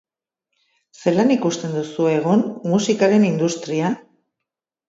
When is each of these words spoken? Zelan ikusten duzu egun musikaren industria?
Zelan 1.01 1.33
ikusten 1.35 1.77
duzu 1.79 2.09
egun 2.13 2.43
musikaren 2.73 3.29
industria? 3.31 3.93